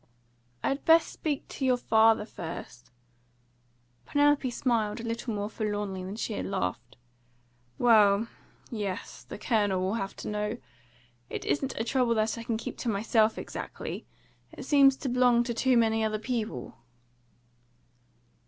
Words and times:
"I'd 0.63 0.83
best 0.83 1.11
speak 1.13 1.47
to 1.49 1.63
your 1.63 1.77
father 1.77 2.25
first" 2.25 2.89
Penelope 4.07 4.49
smiled 4.49 4.99
a 4.99 5.03
little 5.03 5.31
more 5.31 5.47
forlornly 5.47 6.03
than 6.03 6.15
she 6.15 6.33
had 6.33 6.47
laughed. 6.47 6.97
"Well, 7.77 8.27
yes; 8.71 9.23
the 9.25 9.37
Colonel 9.37 9.79
will 9.79 9.93
have 9.93 10.15
to 10.15 10.27
know. 10.27 10.57
It 11.29 11.45
isn't 11.45 11.77
a 11.79 11.83
trouble 11.83 12.15
that 12.15 12.35
I 12.35 12.41
can 12.43 12.57
keep 12.57 12.77
to 12.79 12.89
myself 12.89 13.37
exactly. 13.37 14.07
It 14.51 14.63
seems 14.65 14.97
to 14.97 15.07
belong 15.07 15.43
to 15.43 15.53
too 15.53 15.77
many 15.77 16.03
other 16.03 16.17
people." 16.17 16.77